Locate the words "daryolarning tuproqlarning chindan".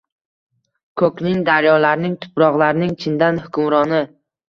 1.51-3.43